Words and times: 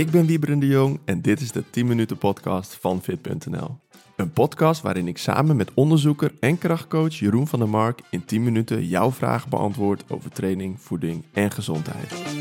Ik 0.00 0.10
ben 0.10 0.26
Wieberen 0.26 0.58
de 0.58 0.66
Jong 0.66 1.00
en 1.04 1.20
dit 1.20 1.40
is 1.40 1.52
de 1.52 1.64
10 1.70 1.86
minuten 1.86 2.18
podcast 2.18 2.74
van 2.74 3.02
Fit.nl. 3.02 3.78
Een 4.16 4.32
podcast 4.32 4.82
waarin 4.82 5.08
ik 5.08 5.18
samen 5.18 5.56
met 5.56 5.70
onderzoeker 5.74 6.32
en 6.40 6.58
krachtcoach 6.58 7.14
Jeroen 7.14 7.46
van 7.46 7.58
der 7.58 7.68
Mark 7.68 8.00
in 8.10 8.24
10 8.24 8.42
minuten 8.42 8.86
jouw 8.86 9.12
vragen 9.12 9.50
beantwoord 9.50 10.04
over 10.08 10.30
training, 10.30 10.80
voeding 10.80 11.24
en 11.32 11.50
gezondheid. 11.50 12.39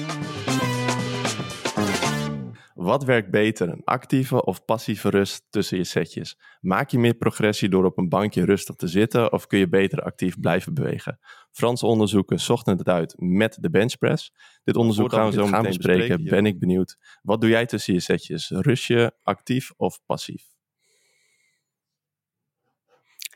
Wat 2.80 3.04
werkt 3.04 3.32
beter, 3.32 3.70
een 3.70 3.84
actieve 3.84 4.46
of 4.46 4.66
passieve 4.66 5.10
rust 5.10 5.46
tussen 5.50 5.78
je 5.78 5.84
setjes? 5.84 6.40
Maak 6.62 6.90
je 6.90 7.00
meer 7.00 7.14
progressie 7.14 7.70
door 7.70 7.86
op 7.86 7.98
een 7.98 8.10
bankje 8.10 8.46
rustig 8.46 8.76
te 8.76 8.88
zitten 8.88 9.32
of 9.34 9.48
kun 9.48 9.60
je 9.60 9.70
beter 9.70 10.02
actief 10.02 10.40
blijven 10.40 10.74
bewegen? 10.74 11.20
Franse 11.52 11.86
onderzoeken 11.86 12.40
zochten 12.40 12.78
het 12.78 12.88
uit 12.88 13.16
met 13.18 13.58
de 13.62 13.70
benchpress. 13.70 14.34
Dit 14.64 14.76
onderzoek 14.76 15.12
gaan 15.14 15.26
we 15.26 15.32
zo 15.32 15.48
meteen 15.48 15.64
bespreken. 15.64 16.24
Ben 16.24 16.46
ik 16.46 16.60
benieuwd. 16.60 16.98
Wat 17.22 17.42
doe 17.42 17.50
jij 17.50 17.66
tussen 17.66 17.94
je 17.94 18.00
setjes? 18.00 18.50
Rust 18.50 18.86
je 18.86 19.14
actief 19.24 19.72
of 19.78 20.00
passief? 20.06 20.44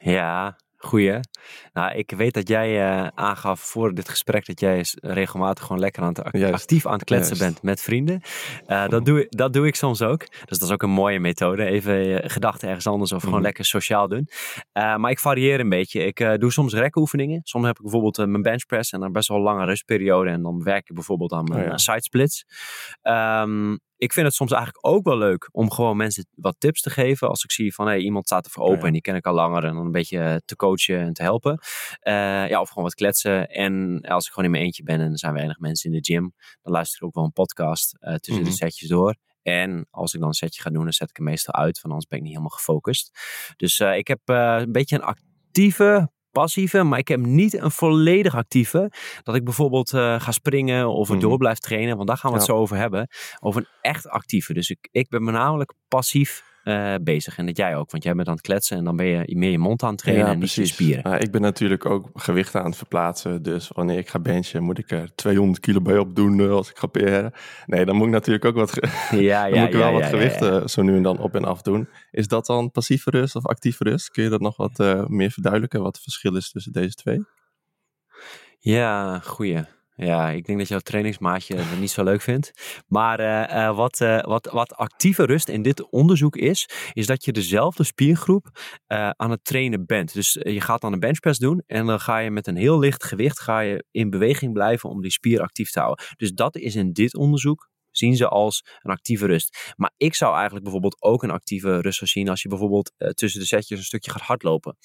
Ja, 0.02 0.60
Goeie. 0.84 1.20
Nou, 1.74 1.96
ik 1.96 2.12
weet 2.12 2.34
dat 2.34 2.48
jij 2.48 3.02
uh, 3.04 3.08
aangaf 3.16 3.60
voor 3.60 3.94
dit 3.94 4.10
gesprek 4.10 4.46
dat 4.46 4.60
jij 4.60 4.86
regelmatig 5.02 5.66
gewoon 5.66 5.82
lekker 5.82 6.04
aan 6.04 6.08
het 6.08 6.24
actief 6.52 6.86
aan 6.86 6.94
het 6.94 7.04
kletsen 7.04 7.38
bent 7.38 7.62
met 7.62 7.82
vrienden. 7.82 8.22
Uh, 8.68 8.88
dat, 8.88 9.06
doe, 9.06 9.26
dat 9.30 9.54
doe 9.54 9.68
ik 9.68 9.76
soms 9.76 10.02
ook. 10.02 10.20
Dus 10.20 10.58
dat 10.58 10.62
is 10.62 10.72
ook 10.72 10.82
een 10.82 10.90
mooie 10.90 11.20
methode. 11.20 11.66
Even 11.66 11.94
je 11.94 12.30
gedachten 12.30 12.68
ergens 12.68 12.88
anders 12.88 13.12
of 13.12 13.20
gewoon 13.20 13.36
mhm. 13.36 13.44
lekker 13.44 13.66
sociaal 13.66 14.08
doen. 14.08 14.28
Uh, 14.74 14.96
maar 14.96 15.12
ik 15.12 15.20
varieer 15.20 15.60
een 15.60 15.70
beetje. 15.70 16.06
Ik 16.06 16.40
doe 16.40 16.52
soms 16.52 16.74
rekoefeningen. 16.74 17.42
Soms 17.44 17.66
heb 17.66 17.76
ik 17.76 17.82
bijvoorbeeld 17.82 18.18
mijn 18.18 18.42
benchpress 18.42 18.92
en 18.92 19.00
dan 19.00 19.12
best 19.12 19.28
wel 19.28 19.38
een 19.38 19.44
lange 19.44 19.66
rustperiode. 19.66 20.30
En 20.30 20.42
dan 20.42 20.64
werk 20.64 20.90
ik 20.90 20.96
bijvoorbeeld 20.96 21.32
aan 21.32 21.44
mijn 21.44 21.64
oh, 21.64 21.68
ja. 21.68 21.78
side 21.78 22.02
splits. 22.02 22.46
Um, 23.02 23.80
ik 24.04 24.14
vind 24.14 24.26
het 24.26 24.36
soms 24.36 24.52
eigenlijk 24.52 24.86
ook 24.86 25.06
wel 25.06 25.18
leuk 25.18 25.50
om 25.52 25.72
gewoon 25.72 25.98
mensen 25.98 26.28
wat 26.36 26.56
tips 26.58 26.82
te 26.82 26.90
geven. 26.90 27.30
Als 27.30 27.44
ik 27.44 27.52
zie 27.52 27.74
van 27.74 27.88
hey, 27.88 28.00
iemand 28.00 28.26
staat 28.26 28.46
er 28.46 28.52
voor 28.52 28.64
open 28.64 28.88
en 28.88 28.92
die 28.92 29.02
ken 29.02 29.16
ik 29.16 29.26
al 29.26 29.34
langer. 29.34 29.64
En 29.64 29.74
dan 29.74 29.86
een 29.86 29.92
beetje 29.92 30.20
eh, 30.20 30.36
te 30.46 30.56
coachen 30.56 31.00
en 31.00 31.14
te 31.14 31.22
helpen. 31.22 31.60
Uh, 32.04 32.14
ja, 32.50 32.62
of 32.62 32.70
gewoon 32.70 32.84
wat 32.84 32.96
kletsen. 32.96 33.50
En 33.50 34.02
als 34.02 34.26
ik 34.26 34.30
gewoon 34.30 34.46
in 34.46 34.52
mijn 34.52 34.64
eentje 34.64 34.84
ben 34.84 35.00
en 35.00 35.12
er 35.12 35.20
zijn 35.20 35.34
weinig 35.34 35.60
mensen 35.60 35.92
in 35.92 36.02
de 36.02 36.14
gym. 36.14 36.34
Dan 36.62 36.74
luister 36.74 37.02
ik 37.02 37.08
ook 37.08 37.16
wel 37.16 37.24
een 37.24 37.32
podcast 37.32 37.98
uh, 38.00 38.16
tussen 38.16 38.44
de 38.44 38.50
mhm. 38.50 38.58
setjes 38.58 38.90
door. 38.90 39.16
En 39.42 39.88
als 39.90 40.14
ik 40.14 40.20
dan 40.20 40.30
een 40.30 40.36
setje 40.36 40.62
ga 40.62 40.70
doen, 40.70 40.84
dan 40.84 40.94
zet 40.94 41.10
ik 41.10 41.16
hem 41.16 41.26
meestal 41.26 41.54
uit. 41.54 41.82
Want 41.82 41.94
anders 41.94 42.08
ben 42.08 42.18
ik 42.18 42.24
niet 42.24 42.34
helemaal 42.34 42.58
gefocust. 42.58 43.12
Dus 43.58 43.80
ik 43.80 44.08
heb 44.08 44.20
een 44.26 44.72
beetje 44.72 44.96
een 44.96 45.04
actieve 45.04 46.12
passieve, 46.34 46.84
maar 46.84 47.00
ik 47.00 47.08
heb 47.08 47.20
niet 47.20 47.54
een 47.54 47.72
volledig 47.72 48.36
actieve. 48.36 48.92
Dat 49.24 49.36
ik 49.36 49.44
bijvoorbeeld 49.44 49.94
uh, 49.94 50.20
ga 50.20 50.32
springen 50.32 50.88
of 50.88 51.10
mhm. 51.10 51.20
door 51.20 51.38
blijf 51.38 51.58
trainen, 51.58 51.96
want 51.96 52.08
daar 52.08 52.18
gaan 52.18 52.32
we 52.32 52.38
het 52.38 52.46
zo 52.46 52.56
over 52.56 52.78
hebben. 52.78 53.08
Over 53.40 53.62
een 53.62 53.68
echt 53.82 54.08
actieve. 54.08 54.54
Dus 54.54 54.70
ik, 54.70 54.88
ik 54.92 55.10
ben 55.10 55.24
voornamelijk 55.24 55.74
passief 55.88 56.53
uh, 56.64 56.96
bezig. 57.02 57.38
En 57.38 57.46
dat 57.46 57.58
jij 57.58 57.76
ook, 57.76 57.92
want 57.92 58.04
jij 58.04 58.14
bent 58.14 58.28
aan 58.28 58.34
het 58.34 58.44
kletsen 58.44 58.78
en 58.78 58.84
dan 58.84 58.96
ben 58.96 59.06
je 59.06 59.36
meer 59.36 59.52
je 59.52 59.58
mond 59.58 59.84
aan 59.84 59.90
het 59.90 59.98
trainen 59.98 60.28
en 60.28 60.40
niet 60.40 60.54
je 60.54 60.66
spieren. 60.66 61.22
ik 61.22 61.32
ben 61.32 61.42
natuurlijk 61.42 61.86
ook 61.86 62.10
gewichten 62.14 62.60
aan 62.60 62.66
het 62.66 62.78
verplaatsen. 62.78 63.44
Dus 63.44 63.68
wanneer 63.68 63.98
ik 63.98 64.10
ga 64.10 64.20
benchen, 64.20 64.64
moet 64.64 64.78
ik 64.78 64.92
er 64.92 65.16
200 65.16 65.60
kilo 65.60 65.82
bij 65.82 65.98
op 65.98 66.16
doen 66.16 66.40
uh, 66.40 66.52
als 66.52 66.70
ik 66.70 66.78
ga 66.78 66.88
peren. 66.88 67.32
Nee, 67.66 67.86
dan 67.86 67.96
moet 67.96 68.08
ik 68.08 68.14
natuurlijk 68.14 68.46
ook 68.46 68.56
wat, 68.56 68.74
ja, 69.12 69.46
ja, 69.46 69.60
moet 69.60 69.68
ik 69.68 69.74
wel 69.74 69.94
wat 69.94 70.06
gewichten 70.06 70.70
zo 70.70 70.82
nu 70.82 70.96
en 70.96 71.04
dan 71.04 71.20
op 71.20 71.36
en 71.36 71.46
af 71.46 71.62
doen. 71.62 71.88
Is 72.12 72.28
dat 72.28 72.46
dan 72.46 72.72
passieve 72.72 73.10
rust 73.10 73.36
of 73.36 73.46
actieve 73.46 73.84
rust? 73.84 74.10
Kun 74.10 74.24
je 74.24 74.30
dat 74.30 74.42
nog 74.42 74.58
wat 74.58 74.80
uh, 74.80 75.06
meer 75.06 75.32
verduidelijken, 75.32 75.82
wat 75.82 75.94
het 75.94 76.04
verschil 76.04 76.36
is 76.36 76.52
tussen 76.52 76.72
deze 76.72 76.96
twee? 76.96 77.26
Ja, 78.60 79.20
goeie. 79.20 79.64
Ja, 79.96 80.30
ik 80.30 80.46
denk 80.46 80.60
dat 80.60 80.68
jouw 80.68 80.80
trainingsmaatje 80.80 81.56
het 81.56 81.80
niet 81.80 81.92
zo 81.92 82.04
leuk 82.04 82.22
vindt. 82.22 82.52
Maar 82.88 83.20
uh, 83.20 83.56
uh, 83.56 83.76
wat, 83.76 84.00
uh, 84.00 84.24
wat, 84.24 84.50
wat 84.52 84.76
actieve 84.76 85.26
rust 85.26 85.50
in 85.50 85.62
dit 85.62 85.90
onderzoek 85.90 86.36
is, 86.36 86.70
is 86.94 87.06
dat 87.06 87.26
je 87.26 87.32
dezelfde 87.32 87.84
spiergroep 87.84 88.48
aan 89.16 89.32
het 89.32 89.44
trainen 89.44 89.86
bent. 89.86 90.14
Dus 90.14 90.34
je 90.34 90.62
gaat 90.62 90.82
dan 90.82 90.94
een 90.94 91.00
benchpress 91.00 91.40
doen 91.40 91.64
en 91.68 91.86
dan 91.86 92.00
ga 92.00 92.18
je 92.18 92.32
met 92.32 92.48
een 92.48 92.56
heel 92.56 92.80
licht 92.80 93.04
gewicht 93.04 93.40
ga 93.40 93.60
je 93.60 93.86
in 93.92 94.10
beweging 94.10 94.54
blijven 94.54 94.90
om 94.90 95.02
die 95.02 95.12
spier 95.12 95.42
actief 95.42 95.72
te 95.72 95.80
houden. 95.80 96.06
Dus 96.18 96.32
dat 96.32 96.56
is 96.56 96.76
in 96.76 96.94
dit 96.94 97.16
onderzoek 97.16 97.72
zien 97.96 98.16
ze 98.16 98.28
als 98.28 98.66
een 98.82 98.92
actieve 98.92 99.26
rust. 99.26 99.74
Maar 99.76 99.94
ik 99.98 100.16
zou 100.16 100.34
eigenlijk 100.34 100.64
bijvoorbeeld 100.64 101.02
ook 101.02 101.24
een 101.24 101.32
actieve 101.32 101.80
rust 101.80 102.02
zien 102.04 102.30
als 102.30 102.42
je 102.42 102.50
bijvoorbeeld 102.50 102.92
uh, 102.98 103.10
tussen 103.10 103.40
de 103.40 103.46
setjes 103.46 103.78
een 103.78 103.86
stukje 103.86 104.12
gaat 104.12 104.22
hardlopen. 104.22 104.78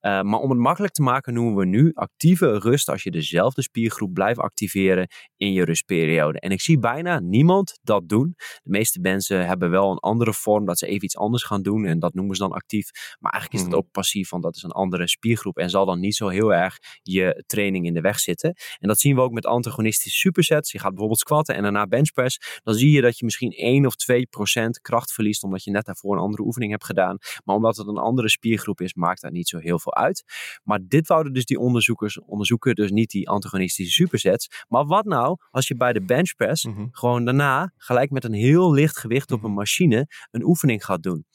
Uh, 0.00 0.22
maar 0.22 0.40
om 0.40 0.50
het 0.50 0.58
makkelijk 0.58 0.92
te 0.92 1.02
maken 1.02 1.34
noemen 1.34 1.54
we 1.54 1.66
nu 1.66 1.90
actieve 1.94 2.58
rust 2.58 2.88
als 2.88 3.02
je 3.02 3.10
dezelfde 3.10 3.62
spiergroep 3.62 4.14
blijft 4.14 4.38
activeren 4.38 5.08
in 5.36 5.52
je 5.52 5.64
rustperiode. 5.64 6.40
En 6.40 6.50
ik 6.50 6.60
zie 6.60 6.78
bijna 6.78 7.20
niemand 7.20 7.78
dat 7.82 8.08
doen. 8.08 8.34
De 8.36 8.70
meeste 8.70 9.00
mensen 9.00 9.46
hebben 9.46 9.70
wel 9.70 9.90
een 9.90 9.98
andere 9.98 10.32
vorm 10.32 10.64
dat 10.64 10.78
ze 10.78 10.86
even 10.86 11.04
iets 11.04 11.16
anders 11.16 11.42
gaan 11.42 11.62
doen 11.62 11.84
en 11.84 11.98
dat 11.98 12.14
noemen 12.14 12.36
ze 12.36 12.42
dan 12.42 12.52
actief. 12.52 12.90
Maar 13.18 13.32
eigenlijk 13.32 13.62
is 13.62 13.68
het 13.68 13.78
mhm. 13.78 13.78
ook 13.86 13.90
passief, 13.90 14.30
want 14.30 14.42
dat 14.42 14.56
is 14.56 14.62
een 14.62 14.70
andere 14.70 15.08
spiergroep 15.08 15.58
en 15.58 15.70
zal 15.70 15.86
dan 15.86 16.00
niet 16.00 16.14
zo 16.14 16.28
heel 16.28 16.54
erg 16.54 16.78
je 17.02 17.44
training 17.46 17.86
in 17.86 17.94
de 17.94 18.00
weg 18.00 18.18
zitten. 18.18 18.54
En 18.78 18.88
dat 18.88 18.98
zien 18.98 19.14
we 19.14 19.20
ook 19.20 19.32
met 19.32 19.46
antagonistische 19.46 20.18
supersets. 20.18 20.72
Je 20.72 20.78
gaat 20.78 20.90
bijvoorbeeld 20.90 21.20
squatten 21.20 21.54
en 21.54 21.62
daarna 21.62 21.86
benchpress 21.86 22.53
dan 22.62 22.74
zie 22.74 22.90
je 22.90 23.00
dat 23.00 23.18
je 23.18 23.24
misschien 23.24 23.50
1 23.50 23.86
of 23.86 23.96
2 23.96 24.26
procent 24.26 24.80
kracht 24.80 25.12
verliest, 25.12 25.42
omdat 25.42 25.64
je 25.64 25.70
net 25.70 25.84
daarvoor 25.84 26.16
een 26.16 26.22
andere 26.22 26.42
oefening 26.42 26.70
hebt 26.70 26.84
gedaan. 26.84 27.18
Maar 27.44 27.56
omdat 27.56 27.76
het 27.76 27.86
een 27.86 27.96
andere 27.96 28.28
spiergroep 28.28 28.80
is, 28.80 28.94
maakt 28.94 29.20
dat 29.20 29.32
niet 29.32 29.48
zo 29.48 29.58
heel 29.58 29.78
veel 29.78 29.94
uit. 29.94 30.24
Maar 30.62 30.80
dit 30.88 31.06
wouden 31.06 31.32
dus 31.32 31.44
die 31.44 31.58
onderzoekers 31.58 32.20
onderzoeken, 32.20 32.74
dus 32.74 32.90
niet 32.90 33.10
die 33.10 33.28
antagonistische 33.28 33.92
supersets. 33.92 34.64
Maar 34.68 34.86
wat 34.86 35.04
nou 35.04 35.38
als 35.50 35.68
je 35.68 35.76
bij 35.76 35.92
de 35.92 36.04
benchpress 36.04 36.64
mm 36.64 36.82
gewoon 36.90 37.24
daarna 37.24 37.72
gelijk 37.76 38.10
met 38.10 38.24
een 38.24 38.32
heel 38.32 38.72
licht 38.72 38.98
gewicht 38.98 39.32
op 39.32 39.42
een 39.42 39.48
mhm. 39.48 39.58
machine 39.58 40.08
een 40.30 40.44
oefening 40.44 40.84
gaat 40.84 41.02
doen? 41.02 41.26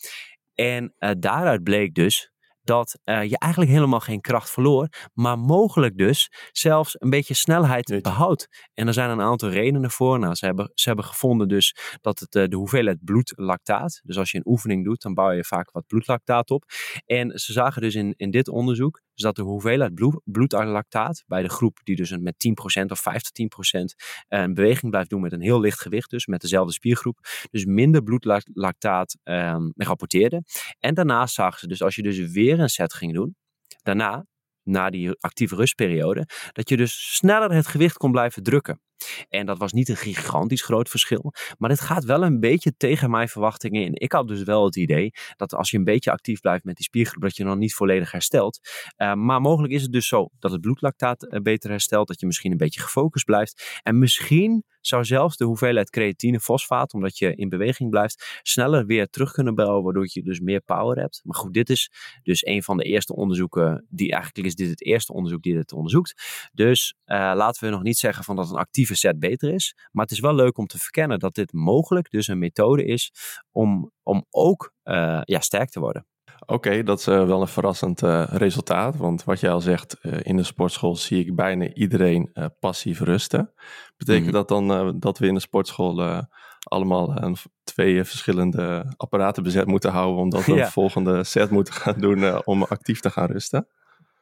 En 0.54 0.94
uh, 1.00 1.12
daaruit 1.20 1.64
bleek 1.64 1.94
dus 1.94 2.32
dat 2.64 3.00
uh, 3.06 3.24
je 3.24 3.38
eigenlijk 3.38 3.72
helemaal 3.72 4.00
geen 4.00 4.22
kracht 4.22 4.50
verloor, 4.50 4.88
maar 5.14 5.40
mogelijk 5.40 5.98
dus 5.98 6.32
zelfs 6.52 6.96
een 7.00 7.10
beetje 7.10 7.34
snelheid 7.34 8.00
behoudt. 8.02 8.48
En 8.74 8.88
er 8.88 8.94
zijn 8.94 9.10
een 9.10 9.22
aantal 9.22 9.50
redenen 9.50 9.92
voor. 9.92 10.20
Nou, 10.20 10.36
ze 10.36 10.46
hebben, 10.46 10.72
ze 10.74 10.88
hebben 10.88 11.06
gevonden 11.06 11.48
dus 11.48 11.76
dat 12.02 12.20
het 12.20 12.36
uh, 12.36 12.46
de 12.48 12.56
hoeveelheid 12.56 13.04
bloedlactaat, 13.04 14.02
dus 14.04 14.18
als 14.18 14.32
je 14.32 14.38
een 14.38 14.48
oefening 14.48 14.86
doet, 14.86 15.02
dan 15.02 15.14
bouw 15.14 15.32
je 15.32 15.44
vaak 15.44 15.72
wat 15.72 15.88
bloedlactaat 15.88 16.50
op. 16.50 16.64
En 17.06 17.40
ze 17.40 17.52
zagen 17.52 17.82
dus 17.82 17.96
in, 17.96 18.14
in 18.18 18.32
dit 18.32 18.48
onderzoek 18.48 19.02
dus 19.20 19.28
dat 19.28 19.46
de 19.46 19.52
hoeveelheid 19.52 19.94
bloed, 19.94 20.22
bloedlactaat 20.24 21.24
bij 21.28 21.42
de 21.42 21.50
groep 21.50 21.80
die 21.84 21.96
dus 21.96 22.18
met 22.18 22.36
10% 22.82 22.86
of 22.86 23.00
5 23.00 23.22
tot 23.22 23.72
10% 23.74 23.80
eh, 24.28 24.42
een 24.42 24.54
beweging 24.54 24.92
blijft 24.92 25.10
doen 25.10 25.22
met 25.22 25.32
een 25.32 25.42
heel 25.42 25.60
licht 25.60 25.80
gewicht, 25.80 26.10
dus 26.10 26.26
met 26.26 26.42
dezelfde 26.42 26.74
spiergroep, 26.74 27.20
dus 27.52 27.66
minder 27.66 28.04
bloedlactaat 28.04 29.18
um, 29.24 29.74
rapporteerde. 29.76 30.44
En 30.80 30.94
daarnaast 30.94 31.34
zagen 31.34 31.60
ze 31.60 31.68
dus 31.68 31.82
als 31.82 31.96
je 31.96 32.02
dus 32.02 32.32
weer 32.32 32.49
een 32.58 32.70
set 32.70 32.94
ging 32.94 33.14
doen, 33.14 33.36
daarna, 33.84 34.26
na 34.64 34.90
die 34.90 35.12
actieve 35.20 35.56
rustperiode, 35.56 36.28
dat 36.52 36.70
je 36.70 36.78
dus 36.78 37.16
sneller 37.16 37.52
het 37.52 37.68
gewicht 37.68 37.98
kon 37.98 38.12
blijven 38.12 38.44
drukken. 38.44 38.82
En 39.30 39.46
dat 39.46 39.58
was 39.58 39.72
niet 39.72 39.90
een 39.90 39.98
gigantisch 39.98 40.62
groot 40.62 40.90
verschil. 40.90 41.34
Maar 41.58 41.70
het 41.70 41.80
gaat 41.80 42.04
wel 42.04 42.24
een 42.24 42.40
beetje 42.40 42.76
tegen 42.78 43.10
mijn 43.10 43.28
verwachtingen 43.28 43.84
in. 43.84 43.92
Ik 43.94 44.12
had 44.12 44.28
dus 44.28 44.44
wel 44.44 44.66
het 44.66 44.76
idee 44.76 45.12
dat 45.36 45.54
als 45.54 45.70
je 45.70 45.78
een 45.78 45.84
beetje 45.84 46.12
actief 46.12 46.40
blijft 46.40 46.64
met 46.64 46.76
die 46.76 46.86
spiergroep, 46.86 47.22
dat 47.22 47.36
je 47.36 47.44
dan 47.44 47.60
niet 47.60 47.74
volledig 47.74 48.12
herstelt. 48.12 48.60
Uh, 48.98 49.14
maar 49.14 49.42
mogelijk 49.42 49.74
is 49.74 49.82
het 49.82 49.92
dus 49.92 50.08
zo 50.08 50.30
dat 50.40 50.52
het 50.52 50.62
bloedlactaat 50.62 51.24
uh, 51.24 51.42
beter 51.42 51.70
herstelt. 51.70 52.08
Dat 52.08 52.20
je 52.20 52.26
misschien 52.26 52.52
een 52.52 52.58
beetje 52.58 52.82
gefocust 52.82 53.26
blijft. 53.26 53.80
En 53.84 54.00
misschien 54.00 54.64
zou 54.82 55.06
zelfs 55.06 55.38
de 55.38 55.46
hoeveelheid 55.46 55.90
creatine 55.90 56.40
fosfaat, 56.40 56.94
omdat 56.94 57.18
je 57.18 57.36
in 57.36 57.50
beweging 57.50 57.90
blijft, 57.90 58.40
sneller 58.42 58.86
weer 58.86 59.10
terug 59.10 59.32
kunnen 59.32 59.56
bouwen, 59.56 59.84
waardoor 59.84 60.08
je 60.10 60.24
dus 60.24 60.40
meer 60.40 60.62
power 60.62 61.00
hebt. 61.00 61.22
Maar 61.24 61.36
goed, 61.36 61.54
dit 61.54 61.70
is 61.70 61.92
dus 62.24 62.46
een 62.46 62.64
van 62.64 62.78
de 62.78 62.84
eerste 62.84 63.16
onderzoeken, 63.16 63.86
die 63.90 64.12
eigenlijk 64.12 64.48
is 64.48 64.56
dit 64.56 64.70
het 64.70 64.86
eerste 64.86 65.14
onderzoek 65.14 65.42
die 65.42 65.54
dit 65.54 65.74
onderzoekt. 65.74 66.50
Dus 66.54 66.96
uh, 67.06 67.16
laten 67.36 67.64
we 67.64 67.70
nog 67.70 67.84
niet 67.84 67.98
zeggen 67.98 68.24
van 68.24 68.36
dat 68.36 68.50
een 68.50 68.56
actieve 68.56 68.96
set 68.96 69.20
beter 69.20 69.54
is, 69.54 69.76
maar 69.92 70.04
het 70.04 70.14
is 70.14 70.20
wel 70.20 70.36
leuk 70.36 70.58
om 70.58 70.68
te 70.68 70.78
verkennen 70.78 71.20
dat 71.20 71.36
dit 71.36 71.54
mogelijk 71.54 72.12
dus 72.12 72.28
een 72.28 72.40
methode 72.40 72.86
is 72.86 73.12
om, 73.52 73.92
om 74.04 74.26
ook 74.30 74.74
uh, 74.84 75.22
ja, 75.24 75.40
sterk 75.40 75.70
te 75.70 75.80
worden. 75.80 76.09
Oké, 76.46 76.84
dat 76.84 77.00
is 77.00 77.08
uh, 77.08 77.26
wel 77.26 77.42
een 77.42 77.48
verrassend 77.48 78.02
uh, 78.02 78.24
resultaat. 78.30 78.98
Want 78.98 79.24
wat 79.24 79.40
jij 79.40 79.52
al 79.52 79.62
zegt, 79.62 79.98
uh, 80.02 80.20
in 80.22 80.36
de 80.36 80.44
sportschool 80.44 80.96
zie 80.96 81.26
ik 81.26 81.36
bijna 81.36 81.74
iedereen 81.74 82.32
passief 82.60 83.00
rusten. 83.00 83.54
Betekent 83.98 84.26
mm 84.26 84.32
dat 84.32 84.48
dan 84.48 85.00
dat 85.00 85.18
we 85.18 85.28
in 85.28 85.34
de 85.34 85.40
sportschool 85.40 86.24
allemaal 86.64 87.36
twee 87.64 88.04
verschillende 88.04 88.94
apparaten 88.98 89.44
bezet 89.44 89.68
moeten 89.68 89.92
houden, 89.92 90.22
omdat 90.22 90.46
we 90.46 90.54
ja. 90.56 90.66
een 90.66 90.72
volgende 90.72 91.24
set 91.24 91.50
moeten 91.50 91.74
gaan 91.74 92.00
doen 92.00 92.46
om 92.46 92.64
actief 92.64 93.00
te 93.00 93.10
gaan 93.10 93.28
rusten? 93.28 93.68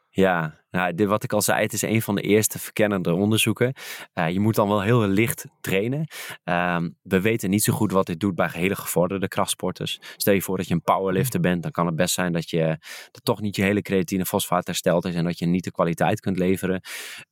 Ja, 0.10 0.60
Nou, 0.70 0.94
dit, 0.94 1.08
wat 1.08 1.24
ik 1.24 1.34
al 1.34 1.42
zei, 1.42 1.62
het 1.62 1.74
is 1.74 1.82
een 1.82 2.02
van 2.02 2.16
de 2.16 2.22
eerste 2.22 2.60
verkennende 2.60 3.14
onderzoeken. 3.14 3.74
Uh, 4.14 4.30
je 4.30 4.40
moet 4.40 4.56
dan 4.56 4.68
wel 4.68 4.82
heel 4.82 5.08
licht 5.08 5.46
trainen. 5.62 6.08
Uh, 6.46 6.78
we 7.02 7.22
weten 7.22 7.50
niet 7.50 7.64
zo 7.64 7.74
goed 7.74 7.92
wat 7.92 8.06
dit 8.06 8.20
doet 8.20 8.36
bij 8.36 8.50
hele 8.52 8.76
gevorderde 8.76 9.28
krachtsporters. 9.28 10.00
Stel 10.16 10.34
je 10.34 10.42
voor 10.42 10.58
dat 10.58 10.68
je 10.68 10.74
een 10.74 10.82
powerlifter 10.82 11.40
bent, 11.40 11.64
dan 11.64 11.72
kan 11.72 11.86
het 11.86 11.96
best 11.96 12.14
zijn 12.14 12.34
dat 12.34 12.50
je 12.50 12.78
dat 13.12 13.22
toch 13.24 13.42
niet 13.42 13.56
je 13.56 13.62
hele 13.62 13.82
creatine 13.82 14.26
fosfaat 14.26 14.68
hersteld 14.68 15.06
is 15.06 15.16
en 15.16 15.24
dat 15.24 15.40
je 15.40 15.46
niet 15.46 15.64
de 15.64 15.72
kwaliteit 15.72 16.20
kunt 16.20 16.38
leveren. 16.38 16.82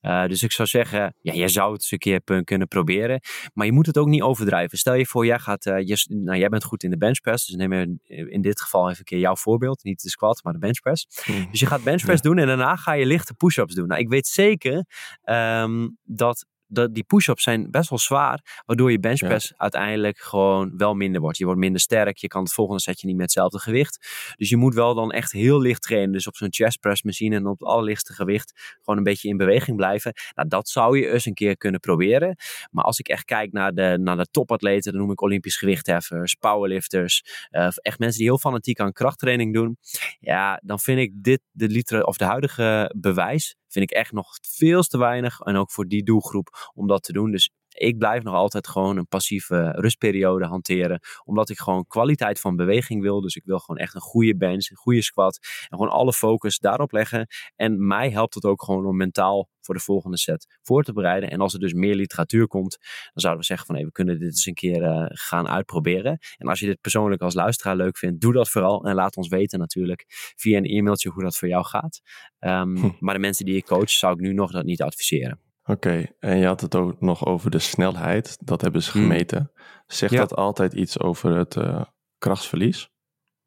Uh, 0.02 0.26
dus 0.26 0.44
ik 0.44 0.52
zou 0.52 0.68
zeggen, 0.68 1.16
ja, 1.22 1.34
je 1.34 1.48
zou 1.48 1.72
het 1.72 1.82
eens 1.82 1.92
een 1.92 1.98
keer 1.98 2.44
kunnen 2.44 2.68
proberen, 2.68 3.20
maar 3.54 3.66
je 3.66 3.72
moet 3.72 3.86
het 3.86 3.98
ook 3.98 4.08
niet 4.08 4.22
overdrijven. 4.22 4.78
Stel 4.78 4.94
je 4.94 5.06
voor, 5.06 5.26
jij, 5.26 5.40
gaat, 5.40 5.64
je, 5.64 6.06
nou, 6.08 6.38
jij 6.38 6.50
bent 6.50 6.64
goed 6.64 6.84
in 6.84 6.90
de 6.90 6.98
benchpress, 6.98 7.46
dus 7.46 7.56
neem 7.56 8.00
in 8.08 8.42
dit 8.42 8.62
geval 8.62 8.86
even 8.86 9.00
een 9.00 9.06
keer 9.06 9.20
jouw 9.20 9.36
voorbeeld, 9.36 9.84
niet 9.84 10.02
de 10.02 10.10
squat, 10.10 10.44
maar 10.44 10.54
de 10.54 10.60
benchpress. 10.60 11.08
Mm. 11.26 11.48
Dus 11.52 11.60
je 11.60 11.66
gaat 11.66 11.84
benchpress 11.84 12.22
doen 12.22 12.38
en 12.38 12.48
daarna 12.48 12.76
ga 12.76 12.94
je 12.94 13.06
push-ups 13.34 13.74
doen. 13.76 13.88
Nou, 13.88 14.02
ik 14.02 14.10
weet 14.10 14.28
zeker 14.28 14.86
um, 15.26 15.98
dat 16.04 16.46
dat 16.68 16.94
die 16.94 17.04
push-ups 17.04 17.44
zijn 17.44 17.72
best 17.72 17.90
wel 17.90 18.00
zwaar, 18.00 18.62
waardoor 18.66 18.92
je 18.92 19.00
benchpress 19.00 19.54
uiteindelijk 19.58 20.18
gewoon 20.18 20.78
wel 20.78 20.94
minder 20.94 21.22
wordt. 21.22 21.38
Je 21.38 21.46
wordt 21.46 21.60
minder 21.60 21.82
sterk, 21.82 22.18
je 22.18 22.28
kan 22.28 22.44
het 22.44 22.54
volgende 22.54 22.82
setje 22.82 23.08
niet 23.08 23.16
met 23.16 23.26
hetzelfde 23.26 23.60
gewicht. 23.60 24.08
Dus 24.36 24.50
je 24.50 24.58
moet 24.58 24.74
wel 24.74 24.96
dan 24.96 25.12
echt 25.12 25.32
heel 25.32 25.62
licht 25.62 25.82
trainen. 25.82 26.12
Dus 26.12 26.28
op 26.28 26.36
zo'n 26.36 26.54
chestpress 26.54 27.04
machine 27.04 27.36
en 27.36 27.48
op 27.48 27.60
het 27.60 27.68
allerlichtste 27.68 28.14
gewicht 28.14 28.78
gewoon 28.80 28.98
een 28.98 29.04
beetje 29.04 29.30
in 29.30 29.38
beweging 29.38 29.78
blijven. 29.78 30.14
Nou, 30.36 30.48
dat 30.48 30.70
zou 30.70 31.00
je 31.00 31.12
eens 31.12 31.26
een 31.26 31.34
keer 31.34 31.58
kunnen 31.58 31.80
proberen. 31.80 32.36
Maar 32.72 32.84
als 32.84 33.00
ik 33.00 33.08
echt 33.08 33.26
kijk 33.26 33.52
naar 33.52 33.74
de, 33.74 33.98
naar 34.02 34.18
de 34.18 34.28
topatleten, 34.32 34.92
dan 34.92 35.02
noem 35.02 35.12
ik 35.12 35.22
olympisch 35.22 35.58
gewichtheffers, 35.58 36.36
powerlifters, 36.36 37.24
uh, 37.52 37.68
echt 37.74 38.00
mensen 38.00 38.20
die 38.20 38.28
heel 38.28 38.40
fanatiek 38.40 38.80
aan 38.80 38.94
krachttraining 38.94 39.54
doen. 39.54 39.78
Ja, 40.20 40.62
dan 40.64 40.80
vind 40.80 41.00
ik 41.00 41.12
dit 41.16 41.42
de 41.52 41.68
liter 41.68 42.04
of 42.04 42.18
de 42.18 42.26
huidige 42.26 42.94
bewijs 42.98 43.56
vind 43.76 43.92
ik 43.92 43.98
echt 43.98 44.12
nog 44.12 44.38
veel 44.42 44.82
te 44.82 44.98
weinig. 44.98 45.40
En 45.40 45.56
ook 45.56 45.72
voor 45.72 45.88
die 45.88 46.04
doelgroep 46.04 46.72
om 46.74 46.88
dat 46.88 47.04
te 47.04 47.14
doen. 47.14 47.32
Dus 47.32 47.50
ik 47.76 47.98
blijf 47.98 48.24
nog 48.24 48.34
altijd 48.34 48.68
gewoon 48.68 48.98
een 48.98 49.08
passieve 49.08 49.72
rustperiode 49.72 50.46
hanteren. 50.46 51.00
Omdat 51.24 51.50
ik 51.50 51.60
gewoon 51.60 51.88
kwaliteit 51.88 52.40
van 52.40 52.56
beweging 52.56 53.02
wil. 53.02 53.22
Dus 53.22 53.36
ik 53.36 53.44
wil 53.46 53.60
gewoon 53.60 53.82
echt 53.82 53.96
een 53.96 54.02
goede 54.02 54.38
bench, 54.38 54.70
een 54.70 54.78
goede 54.78 55.02
squat. 55.02 55.40
En 55.70 55.78
gewoon 55.78 55.92
alle 55.92 56.14
focus 56.14 56.60
daarop 56.60 56.92
leggen. 56.92 57.28
En 57.56 57.88
mij 57.88 58.10
helpt 58.10 58.34
het 58.34 58.46
ook 58.46 58.64
gewoon 58.64 58.86
om 58.86 58.98
mentaal 58.98 59.50
voor 59.66 59.76
de 59.76 59.82
volgende 59.82 60.18
set 60.18 60.60
voor 60.62 60.84
te 60.84 60.94
bereiden. 60.94 61.30
En 61.30 61.42
als 61.42 61.54
er 61.54 61.60
dus 61.60 61.74
meer 61.74 61.96
literatuur 61.96 62.48
komt, 62.48 62.78
dan 62.80 63.12
zouden 63.14 63.42
we 63.42 63.48
zeggen 63.48 63.68
van 63.68 63.76
hey, 63.76 63.86
we 63.86 63.92
kunnen 63.92 64.20
dit 64.20 64.28
eens 64.28 64.46
een 64.46 64.54
keer 64.54 64.82
uh, 64.82 65.06
gaan 65.08 65.48
uitproberen. 65.48 66.18
En 66.38 66.48
als 66.48 66.60
je 66.60 66.66
dit 66.66 66.82
persoonlijk 66.82 67.22
als 67.22 67.34
luisteraar 67.34 67.76
leuk 67.76 67.98
vindt, 67.98 68.22
doe 68.22 68.34
dat 68.34 68.50
vooral. 68.50 68.86
En 68.86 68.96
laat 68.96 69.18
ons 69.18 69.28
weten 69.28 69.60
natuurlijk 69.60 70.06
via 70.36 70.58
een 70.58 70.66
e-mailtje 70.66 71.10
hoe 71.10 71.24
dat 71.24 71.38
voor 71.38 71.48
jou 71.48 71.66
gaat. 71.66 72.02
Um, 72.40 72.78
hm. 72.78 72.90
Maar 73.00 73.14
de 73.14 73.20
mensen 73.20 73.46
die 73.46 73.56
ik 73.56 73.66
coach, 73.66 73.90
zou 73.90 74.14
ik 74.14 74.20
nu 74.20 74.34
nog 74.34 74.52
dat 74.52 74.66
niet 74.66 74.82
adviseren. 74.82 75.45
Oké, 75.66 76.06
en 76.20 76.38
je 76.38 76.46
had 76.46 76.62
het 76.62 76.76
ook 76.76 77.02
nog 77.02 77.26
over 77.26 77.52
de 77.52 77.60
snelheid. 77.60 78.38
Dat 78.40 78.62
hebben 78.62 78.84
ze 78.84 78.92
hm. 78.92 78.98
gemeten. 78.98 79.52
Zegt 79.88 80.16
dat 80.16 80.36
altijd 80.36 80.74
iets 80.74 81.00
over 81.00 81.38
het 81.38 81.56
uh, 81.56 81.82
krachtsverlies? 82.18 82.90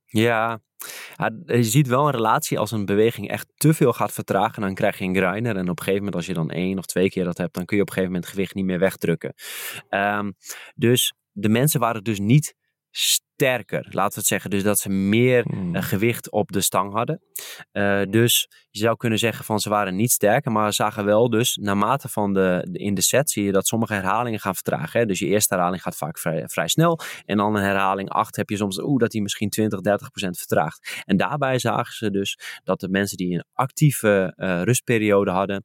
Ja, 0.05 0.61
je 1.47 1.63
ziet 1.63 1.87
wel 1.87 2.07
een 2.07 2.13
relatie 2.13 2.59
als 2.59 2.71
een 2.71 2.85
beweging 2.85 3.29
echt 3.29 3.53
te 3.57 3.75
veel 3.75 3.93
gaat 3.93 4.13
vertragen, 4.13 4.63
dan 4.63 4.75
krijg 4.75 4.99
je 4.99 5.05
een 5.05 5.17
grinder. 5.17 5.57
En 5.57 5.63
op 5.63 5.79
een 5.79 5.85
gegeven 5.85 5.97
moment, 5.97 6.15
als 6.15 6.27
je 6.27 6.35
dan 6.35 6.51
één 6.51 6.79
of 6.79 6.87
twee 6.87 7.09
keer 7.09 7.25
dat 7.25 7.39
hebt, 7.39 7.55
dan 7.55 7.65
kun 7.65 7.77
je 7.77 7.83
op 7.83 7.89
een 7.89 7.95
gegeven 7.95 8.15
moment 8.15 8.31
het 8.31 8.35
gewicht 8.35 8.55
niet 8.55 8.65
meer 8.65 8.79
wegdrukken. 8.79 9.35
Um, 9.91 10.35
dus 10.75 11.15
de 11.33 11.49
mensen 11.49 11.81
waren 11.81 12.05
dus 12.05 12.19
niet 12.19 12.55
sterker. 12.91 13.87
Laten 13.91 14.13
we 14.13 14.19
het 14.19 14.27
zeggen. 14.27 14.51
Dus 14.51 14.63
dat 14.63 14.79
ze 14.79 14.89
meer 14.89 15.43
hmm. 15.43 15.75
eh, 15.75 15.83
gewicht 15.83 16.31
op 16.31 16.53
de 16.53 16.61
stang 16.61 16.93
hadden. 16.93 17.23
Uh, 17.73 18.03
dus 18.11 18.49
je 18.79 18.85
zou 18.85 18.97
kunnen 18.97 19.19
zeggen 19.19 19.45
van 19.45 19.61
ze 19.61 19.69
waren 19.69 19.97
niet 19.97 20.11
sterker. 20.11 20.53
Maar 20.53 20.67
we 20.67 20.73
zagen 20.73 21.05
wel 21.05 21.31
dus 21.31 21.57
naarmate 21.57 22.09
van 22.09 22.33
de, 22.33 22.69
in 22.73 22.95
de 22.95 23.03
set 23.03 23.31
zie 23.31 23.45
je 23.45 23.53
dat 23.53 23.67
sommige 23.67 23.95
herhalingen 23.95 24.41
gaan 24.41 24.55
vertragen. 24.55 25.01
Hè? 25.01 25.07
Dus 25.07 25.19
je 25.19 25.27
eerste 25.27 25.55
herhaling 25.55 25.83
gaat 25.83 25.97
vaak 25.97 26.19
vrij, 26.19 26.69
snel. 26.69 27.01
En 27.25 27.37
dan 27.37 27.55
een 27.55 27.63
herhaling 27.63 28.09
8 28.09 28.37
heb 28.37 28.49
je 28.51 28.57
soms 28.57 28.79
oeh, 28.79 28.99
dat 28.99 29.11
die 29.11 29.23
misschien 29.23 29.49
20, 29.49 29.81
30 29.81 30.11
procent 30.11 30.39
vertraagt. 30.39 31.03
En 31.05 31.17
daarbij 31.17 31.59
zagen 31.59 31.95
ze 31.95 32.11
dus 32.11 32.39
dat 32.65 32.81
de 32.81 32.89
mensen 32.89 33.17
die 33.17 33.35
een 33.35 33.45
actieve 33.53 34.35
uh, 34.37 34.63
rustperiode 34.63 35.31
hadden. 35.31 35.65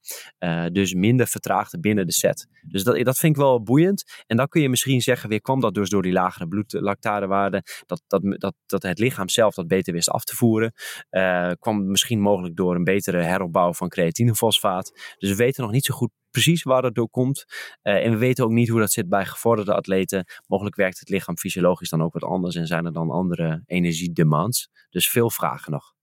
dus 0.71 0.93
minder 0.93 1.27
vertraagden 1.27 1.81
binnen 1.81 2.05
de 2.05 2.13
set. 2.13 2.47
Dus 2.67 2.83
dat, 2.83 3.03
dat 3.03 3.17
vind 3.17 3.35
ik 3.35 3.41
wel 3.41 3.63
boeiend. 3.63 4.23
En 4.27 4.37
dan 4.37 4.47
kun 4.47 4.61
je 4.61 4.69
misschien 4.69 5.01
zeggen 5.01 5.29
weer 5.29 5.41
kwam 5.41 5.59
dat 5.59 5.73
dus 5.73 5.89
door 5.89 6.01
die 6.01 6.11
lagere 6.11 6.47
bloedlactadewaarde 6.47 7.63
dat, 7.85 8.01
dat, 8.07 8.21
dat, 8.23 8.55
dat 8.65 8.83
het 8.83 8.99
lichaam 8.99 9.29
zelf 9.29 9.55
dat 9.55 9.67
beter 9.67 9.93
wist 9.93 10.09
af 10.09 10.23
te 10.23 10.35
voeren. 10.35 10.73
Uh, 11.11 11.51
kwam 11.59 11.87
misschien 11.87 12.19
mogelijk 12.19 12.55
door 12.55 12.75
een 12.75 12.83
betere 13.03 13.23
heropbouw 13.23 13.73
van 13.73 13.89
creatinefosfaat. 13.89 14.91
Dus 15.17 15.29
we 15.29 15.35
weten 15.35 15.63
nog 15.63 15.71
niet 15.71 15.85
zo 15.85 15.93
goed 15.93 16.11
precies 16.31 16.63
waar 16.63 16.81
dat 16.81 16.95
door 16.95 17.09
komt. 17.09 17.45
Uh, 17.83 18.05
en 18.05 18.11
we 18.11 18.17
weten 18.17 18.43
ook 18.43 18.51
niet 18.51 18.69
hoe 18.69 18.79
dat 18.79 18.91
zit 18.91 19.09
bij 19.09 19.25
gevorderde 19.25 19.73
atleten. 19.73 20.25
Mogelijk 20.47 20.75
werkt 20.75 20.99
het 20.99 21.09
lichaam 21.09 21.37
fysiologisch 21.37 21.89
dan 21.89 22.03
ook 22.03 22.13
wat 22.13 22.23
anders 22.23 22.55
en 22.55 22.67
zijn 22.67 22.85
er 22.85 22.93
dan 22.93 23.09
andere 23.09 23.63
energiedemands. 23.65 24.69
Dus 24.89 25.09
veel 25.09 25.29
vragen 25.29 25.71
nog. 25.71 25.93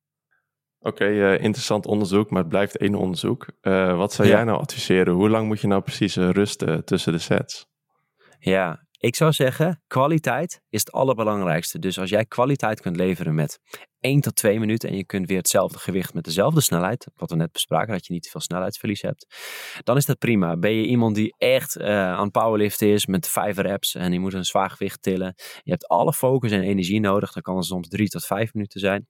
Oké, 0.79 1.03
okay, 1.03 1.35
uh, 1.35 1.43
interessant 1.43 1.87
onderzoek, 1.87 2.31
maar 2.31 2.41
het 2.41 2.49
blijft 2.49 2.77
één 2.77 2.95
onderzoek. 2.95 3.47
Uh, 3.63 3.97
wat 3.97 4.13
zou 4.13 4.29
jij 4.29 4.45
nou 4.45 4.59
adviseren? 4.59 5.15
Hoe 5.15 5.29
lang 5.29 5.47
moet 5.47 5.61
je 5.61 5.67
nou 5.67 5.83
precies 5.83 6.17
rusten 6.17 6.85
tussen 6.85 7.13
de 7.13 7.19
sets? 7.19 7.67
Ja, 8.39 8.87
ik 8.99 9.17
zou 9.17 9.33
zeggen, 9.33 9.83
kwaliteit 9.87 10.61
is 10.69 10.81
het 10.81 10.93
allerbelangrijkste. 10.93 11.79
Dus 11.79 11.99
als 11.99 12.11
jij 12.11 12.25
kwaliteit 12.25 12.81
kunt 12.81 12.97
leveren 12.97 13.35
met 13.35 13.59
1 14.01 14.21
tot 14.21 14.35
2 14.35 14.59
minuten 14.59 14.89
en 14.89 14.97
je 14.97 15.05
kunt 15.05 15.29
weer 15.29 15.37
hetzelfde 15.39 15.79
gewicht 15.79 16.15
met 16.15 16.25
dezelfde 16.25 16.61
snelheid, 16.61 17.07
wat 17.17 17.31
we 17.31 17.37
net 17.37 17.53
bespraken, 17.53 17.93
dat 17.93 18.07
je 18.07 18.13
niet 18.13 18.23
te 18.23 18.31
veel 18.31 18.41
snelheidsverlies 18.41 19.03
hebt, 19.03 19.27
dan 19.85 19.97
is 19.97 20.07
dat 20.07 20.19
prima. 20.19 20.57
Ben 20.57 20.73
je 20.73 20.87
iemand 20.87 21.15
die 21.15 21.35
echt 21.39 21.77
uh, 21.77 21.87
aan 22.13 22.31
powerliften 22.31 22.89
is 22.89 23.07
met 23.07 23.29
5 23.29 23.57
reps 23.57 23.95
en 23.95 24.13
je 24.13 24.21
moet 24.21 24.35
een 24.35 24.45
zwaar 24.45 24.71
gewicht 24.71 25.03
tillen, 25.03 25.35
je 25.63 25.71
hebt 25.71 25.89
alle 25.89 26.13
focus 26.13 26.51
en 26.51 26.63
energie 26.63 27.01
nodig, 27.01 27.33
dan 27.33 27.43
kan 27.43 27.57
het 27.57 27.65
soms 27.65 27.89
3 27.89 28.09
tot 28.09 28.25
5 28.25 28.55
minuten 28.55 28.81
zijn. 28.81 29.09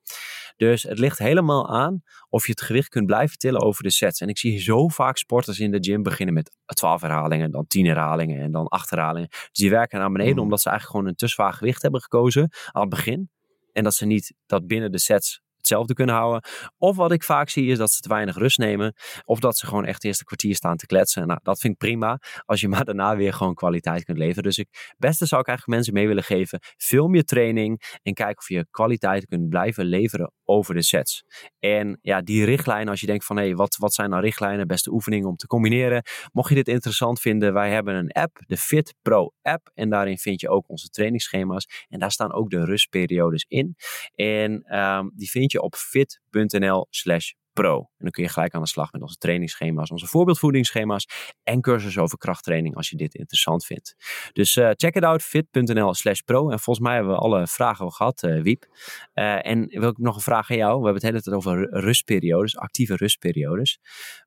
Dus 0.56 0.82
het 0.82 0.98
ligt 0.98 1.18
helemaal 1.18 1.68
aan 1.68 2.02
of 2.28 2.46
je 2.46 2.50
het 2.50 2.62
gewicht 2.62 2.88
kunt 2.88 3.06
blijven 3.06 3.38
tillen 3.38 3.60
over 3.60 3.82
de 3.82 3.90
sets. 3.90 4.20
En 4.20 4.28
ik 4.28 4.38
zie 4.38 4.60
zo 4.60 4.88
vaak 4.88 5.16
sporters 5.16 5.58
in 5.58 5.70
de 5.70 5.78
gym 5.80 6.02
beginnen 6.02 6.34
met 6.34 6.50
12 6.66 7.00
herhalingen, 7.00 7.50
dan 7.50 7.66
10 7.66 7.86
herhalingen 7.86 8.40
en 8.40 8.52
dan 8.52 8.68
8 8.68 8.90
herhalingen. 8.90 9.28
Dus 9.28 9.50
die 9.52 9.70
werken 9.70 9.98
naar 9.98 10.12
beneden 10.12 10.34
mm. 10.34 10.42
omdat 10.42 10.60
ze 10.60 10.68
eigenlijk 10.68 10.98
gewoon 10.98 11.12
een 11.12 11.18
te 11.18 11.34
zwaar 11.34 11.52
gewicht 11.52 11.82
hebben 11.82 12.00
gekozen 12.00 12.50
aan 12.72 12.80
het 12.80 12.90
begin. 12.90 13.30
En 13.72 13.84
dat 13.84 13.94
ze 13.94 14.06
niet 14.06 14.34
dat 14.46 14.66
binnen 14.66 14.92
de 14.92 14.98
sets 14.98 15.40
hetzelfde 15.60 15.94
kunnen 15.94 16.14
houden. 16.14 16.42
Of 16.78 16.96
wat 16.96 17.12
ik 17.12 17.22
vaak 17.22 17.48
zie 17.48 17.70
is 17.70 17.78
dat 17.78 17.90
ze 17.90 18.00
te 18.00 18.08
weinig 18.08 18.36
rust 18.36 18.58
nemen. 18.58 18.94
Of 19.24 19.40
dat 19.40 19.58
ze 19.58 19.66
gewoon 19.66 19.84
echt 19.84 20.04
eerst 20.04 20.20
een 20.20 20.26
kwartier 20.26 20.54
staan 20.54 20.76
te 20.76 20.86
kletsen. 20.86 21.26
Nou, 21.26 21.40
dat 21.42 21.58
vind 21.58 21.72
ik 21.72 21.78
prima. 21.78 22.18
Als 22.44 22.60
je 22.60 22.68
maar 22.68 22.84
daarna 22.90 23.16
weer 23.16 23.32
gewoon 23.32 23.54
kwaliteit 23.54 24.04
kunt 24.04 24.18
leveren. 24.18 24.42
Dus 24.42 24.58
ik, 24.58 24.94
beste 24.98 25.26
zou 25.26 25.40
ik 25.40 25.46
eigenlijk 25.46 25.76
mensen 25.76 25.94
mee 25.94 26.06
willen 26.06 26.24
geven. 26.24 26.58
Film 26.76 27.14
je 27.14 27.24
training 27.24 27.98
en 28.02 28.14
kijk 28.14 28.38
of 28.38 28.48
je 28.48 28.66
kwaliteit 28.70 29.26
kunt 29.26 29.48
blijven 29.48 29.84
leveren 29.84 30.32
over 30.50 30.74
de 30.74 30.82
sets. 30.82 31.24
En 31.58 31.98
ja, 32.02 32.20
die 32.20 32.44
richtlijnen, 32.44 32.88
als 32.88 33.00
je 33.00 33.06
denkt 33.06 33.24
van 33.24 33.36
hé, 33.36 33.44
hey, 33.44 33.54
wat, 33.54 33.76
wat 33.76 33.94
zijn 33.94 34.10
nou 34.10 34.22
richtlijnen, 34.22 34.66
beste 34.66 34.92
oefeningen 34.92 35.28
om 35.28 35.36
te 35.36 35.46
combineren. 35.46 36.02
Mocht 36.32 36.48
je 36.48 36.54
dit 36.54 36.68
interessant 36.68 37.20
vinden, 37.20 37.52
wij 37.52 37.70
hebben 37.70 37.94
een 37.94 38.12
app, 38.12 38.42
de 38.46 38.56
Fit 38.56 38.94
Pro 39.02 39.32
app. 39.42 39.70
En 39.74 39.90
daarin 39.90 40.18
vind 40.18 40.40
je 40.40 40.48
ook 40.48 40.68
onze 40.68 40.88
trainingsschema's. 40.88 41.86
En 41.88 41.98
daar 41.98 42.10
staan 42.10 42.32
ook 42.32 42.50
de 42.50 42.64
rustperiodes 42.64 43.44
in. 43.48 43.76
En 44.14 44.78
um, 44.78 45.12
die 45.14 45.30
vind 45.30 45.52
je 45.52 45.62
op 45.62 45.74
fit.nl 45.74 46.86
slash 46.90 47.32
pro. 47.52 47.76
En 47.78 47.86
dan 47.98 48.10
kun 48.10 48.22
je 48.22 48.28
gelijk 48.28 48.54
aan 48.54 48.62
de 48.62 48.68
slag 48.68 48.92
met 48.92 49.02
onze 49.02 49.16
trainingsschema's, 49.16 49.90
onze 49.90 50.06
voorbeeldvoedingsschema's 50.06 51.06
en 51.42 51.60
cursussen 51.60 52.02
over 52.02 52.18
krachttraining 52.18 52.76
als 52.76 52.90
je 52.90 52.96
dit 52.96 53.14
interessant 53.14 53.66
vindt. 53.66 53.94
Dus 54.32 54.56
uh, 54.56 54.70
check 54.72 54.94
it 54.94 55.04
out, 55.04 55.22
fit.nl 55.22 55.94
slash 55.94 56.20
pro. 56.20 56.50
En 56.50 56.60
volgens 56.60 56.86
mij 56.86 56.94
hebben 56.94 57.12
we 57.12 57.18
alle 57.18 57.46
vragen 57.46 57.84
al 57.84 57.90
gehad, 57.90 58.22
uh, 58.22 58.42
Wiep. 58.42 58.66
Uh, 59.14 59.46
en 59.46 59.66
wil 59.68 59.88
ik 59.88 59.98
nog 59.98 60.14
een 60.14 60.22
vraag 60.22 60.50
aan 60.50 60.56
jou. 60.56 60.78
We 60.78 60.84
hebben 60.84 61.02
het 61.02 61.10
hele 61.10 61.22
tijd 61.22 61.36
over 61.36 61.80
rustperiodes, 61.80 62.56
actieve 62.56 62.96
rustperiodes. 62.96 63.78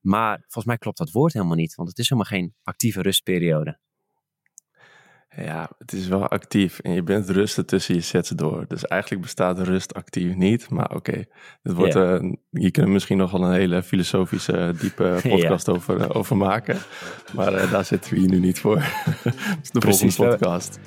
Maar 0.02 0.38
volgens 0.38 0.66
mij 0.66 0.78
klopt 0.78 0.98
dat 0.98 1.12
woord 1.12 1.34
helemaal 1.34 1.56
niet, 1.56 1.76
want 1.76 1.90
het 1.90 1.98
is 1.98 2.10
helemaal 2.10 2.32
geen 2.32 2.56
actieve 2.64 3.02
rustperiode. 3.02 3.80
Ja, 5.38 5.70
het 5.78 5.94
is 5.94 6.08
wel 6.08 6.28
actief 6.28 6.80
en 6.80 6.94
je 6.94 7.04
bent 7.04 7.30
rusten 7.30 7.66
tussen 7.66 7.96
je 7.96 8.02
sets 8.02 8.30
door. 8.30 8.66
Dus 8.68 8.86
eigenlijk 8.86 9.22
bestaat 9.22 9.60
rust 9.60 9.94
actief 9.94 10.36
niet. 10.36 10.70
Maar 10.70 10.86
oké, 10.86 10.96
okay, 10.96 11.28
dit 11.64 11.74
wordt, 11.74 11.94
yeah. 11.94 12.24
uh, 12.24 12.34
hier 12.52 12.72
kunnen 12.72 12.86
we 12.86 12.94
misschien 12.94 13.18
nog 13.18 13.32
wel 13.32 13.44
een 13.44 13.54
hele 13.54 13.84
filosofische, 13.84 14.74
diepe 14.80 15.20
podcast 15.30 15.70
over, 15.70 16.00
uh, 16.00 16.06
over 16.16 16.38
maken. 16.38 16.78
Maar 17.32 17.54
uh, 17.54 17.72
daar 17.72 17.86
zitten 17.86 18.14
we 18.14 18.20
hier 18.20 18.30
nu 18.30 18.40
niet 18.40 18.60
voor. 18.60 18.76
dat 19.24 19.34
is 19.62 19.70
de 19.72 19.80
Precies, 19.80 20.16
volgende 20.16 20.40
podcast. 20.40 20.80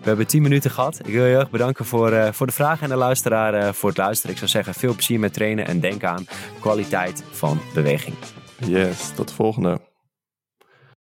We, 0.00 0.08
hebben 0.08 0.26
tien 0.26 0.42
minuten 0.42 0.70
gehad. 0.70 0.98
Ik 0.98 1.12
wil 1.12 1.22
je 1.22 1.28
heel 1.28 1.40
erg 1.40 1.50
bedanken 1.50 1.84
voor, 1.84 2.34
voor 2.34 2.46
de 2.46 2.52
vragen 2.52 2.82
en 2.82 2.88
de 2.88 2.96
luisteraar 2.96 3.74
voor 3.74 3.88
het 3.88 3.98
luisteren. 3.98 4.30
Ik 4.30 4.38
zou 4.38 4.50
zeggen, 4.50 4.74
veel 4.74 4.94
plezier 4.94 5.20
met 5.20 5.32
trainen 5.32 5.66
en 5.66 5.80
denk 5.80 6.04
aan 6.04 6.26
kwaliteit 6.60 7.24
van 7.30 7.60
beweging. 7.74 8.14
Yes, 8.66 9.12
tot 9.14 9.28
de 9.28 9.34
volgende. 9.34 9.77